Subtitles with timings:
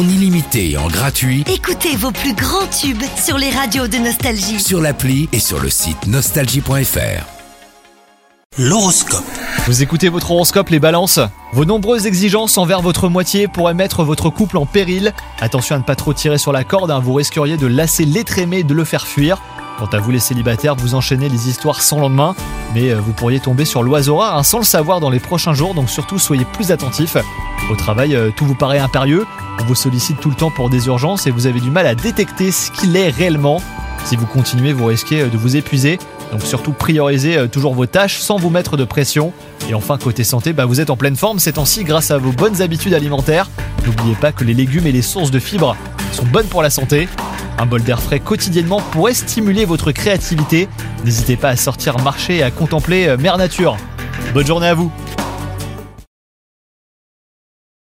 [0.00, 4.58] en illimité et en gratuit Écoutez vos plus grands tubes sur les radios de Nostalgie.
[4.58, 7.26] sur l'appli et sur le site nostalgie.fr.
[8.56, 9.24] L'horoscope.
[9.66, 11.20] Vous écoutez votre horoscope les balances?
[11.52, 15.12] Vos nombreuses exigences envers votre moitié pourraient mettre votre couple en péril.
[15.38, 18.38] Attention à ne pas trop tirer sur la corde, hein, vous risqueriez de lasser l'être
[18.38, 19.42] aimé et de le faire fuir.
[19.78, 22.34] Quant à vous les célibataires, vous enchaînez les histoires sans lendemain,
[22.74, 25.54] mais euh, vous pourriez tomber sur l'oiseau rare hein, sans le savoir dans les prochains
[25.54, 27.16] jours, donc surtout soyez plus attentifs.
[27.68, 29.26] Au travail, euh, tout vous paraît impérieux,
[29.60, 31.94] on vous sollicite tout le temps pour des urgences et vous avez du mal à
[31.94, 33.60] détecter ce qu'il est réellement.
[34.04, 35.98] Si vous continuez, vous risquez euh, de vous épuiser.
[36.32, 39.32] Donc surtout priorisez euh, toujours vos tâches sans vous mettre de pression.
[39.68, 42.32] Et enfin côté santé, bah, vous êtes en pleine forme ces temps-ci grâce à vos
[42.32, 43.48] bonnes habitudes alimentaires.
[43.86, 45.76] N'oubliez pas que les légumes et les sources de fibres
[46.12, 47.08] sont bonnes pour la santé.
[47.58, 50.68] Un bol d'air frais quotidiennement pourrait stimuler votre créativité.
[51.04, 53.76] N'hésitez pas à sortir marcher et à contempler Mère Nature.
[54.34, 54.90] Bonne journée à vous